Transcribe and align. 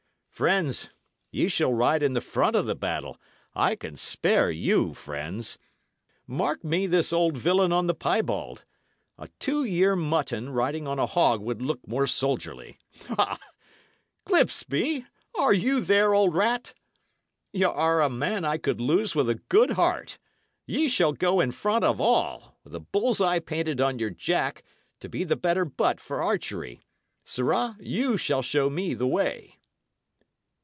Friends, 0.41 0.89
ye 1.29 1.47
shall 1.47 1.71
ride 1.71 2.01
in 2.01 2.13
the 2.13 2.19
front 2.21 2.55
of 2.55 2.65
the 2.65 2.73
battle; 2.73 3.15
I 3.53 3.75
can 3.75 3.95
spare 3.95 4.49
you, 4.49 4.95
friends. 4.95 5.59
Mark 6.25 6.63
me 6.63 6.87
this 6.87 7.13
old 7.13 7.37
villain 7.37 7.71
on 7.71 7.85
the 7.85 7.93
piebald! 7.93 8.65
A 9.19 9.27
two 9.39 9.63
year 9.63 9.95
mutton 9.95 10.49
riding 10.49 10.87
on 10.87 10.97
a 10.97 11.05
hog 11.05 11.41
would 11.43 11.61
look 11.61 11.87
more 11.87 12.07
soldierly! 12.07 12.79
Ha! 13.09 13.37
Clipsby, 14.25 15.05
are 15.37 15.53
ye 15.53 15.79
there, 15.79 16.15
old 16.15 16.33
rat? 16.33 16.73
Y' 17.53 17.61
are 17.63 18.01
a 18.01 18.09
man 18.09 18.43
I 18.43 18.57
could 18.57 18.81
lose 18.81 19.13
with 19.13 19.29
a 19.29 19.35
good 19.47 19.73
heart; 19.73 20.17
ye 20.65 20.89
shall 20.89 21.13
go 21.13 21.39
in 21.39 21.51
front 21.51 21.85
of 21.85 22.01
all, 22.01 22.57
with 22.63 22.73
a 22.73 22.79
bull's 22.79 23.21
eye 23.21 23.37
painted 23.37 23.79
on 23.79 23.99
your 23.99 24.09
jack, 24.09 24.63
to 25.01 25.07
be 25.07 25.23
the 25.23 25.35
better 25.37 25.65
butt 25.65 25.99
for 26.01 26.19
archery; 26.19 26.81
sirrah, 27.23 27.75
ye 27.79 28.17
shall 28.17 28.41
show 28.41 28.71
me 28.71 28.95
the 28.95 29.05
way." 29.07 29.59